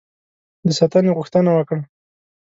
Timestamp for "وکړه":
1.53-1.81